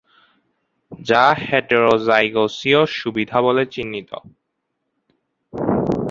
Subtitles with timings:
[0.91, 4.11] যা হেটেরোজাইগোসীয় সুবিধা বলে চিহ্নিত।